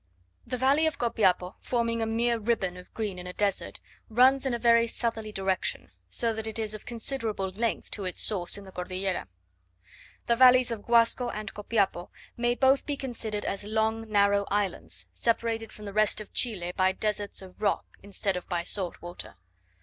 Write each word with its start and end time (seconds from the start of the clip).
The 0.47 0.57
valley 0.57 0.87
of 0.87 0.97
Copiapo, 0.97 1.57
forming 1.59 2.01
a 2.01 2.07
mere 2.07 2.39
ribbon 2.39 2.75
of 2.75 2.91
green 2.95 3.19
in 3.19 3.27
a 3.27 3.33
desert, 3.33 3.79
runs 4.09 4.47
in 4.47 4.53
a 4.55 4.57
very 4.57 4.87
southerly 4.87 5.31
direction; 5.31 5.91
so 6.09 6.33
that 6.33 6.47
it 6.47 6.57
is 6.57 6.73
of 6.73 6.87
considerable 6.87 7.51
length 7.51 7.91
to 7.91 8.05
its 8.05 8.19
source 8.19 8.57
in 8.57 8.63
the 8.63 8.71
Cordillera. 8.71 9.27
The 10.25 10.35
valleys 10.35 10.71
of 10.71 10.81
Guasco 10.83 11.29
and 11.29 11.53
Copiapo 11.53 12.09
may 12.35 12.55
both 12.55 12.87
be 12.87 12.97
considered 12.97 13.45
as 13.45 13.63
long 13.63 14.09
narrow 14.09 14.47
islands, 14.49 15.05
separated 15.13 15.71
from 15.71 15.85
the 15.85 15.93
rest 15.93 16.19
of 16.19 16.33
Chile 16.33 16.73
by 16.75 16.93
deserts 16.93 17.43
of 17.43 17.61
rock 17.61 17.85
instead 18.01 18.35
of 18.35 18.49
by 18.49 18.63
salt 18.63 19.03
water. 19.03 19.35